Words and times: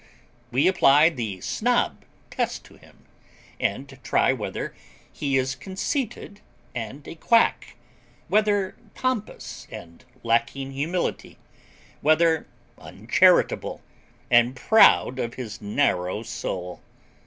We 0.49 0.67
apply 0.67 1.09
the 1.09 1.41
Snob 1.41 2.05
test 2.31 2.65
to 2.65 2.73
him, 2.75 3.05
and 3.59 3.99
try 4.03 4.33
whether 4.33 4.73
he 5.13 5.37
is 5.37 5.53
conceited 5.53 6.41
and 6.73 7.07
a 7.07 7.13
quack, 7.13 7.75
whether 8.27 8.75
pompous 8.95 9.67
and 9.69 10.03
lacking 10.23 10.71
humility 10.71 11.37
whether 12.01 12.47
uncharitable 12.79 13.83
and 14.31 14.55
proud 14.55 15.19
of 15.19 15.35
his 15.35 15.61
narrow 15.61 16.23
soul? 16.23 16.81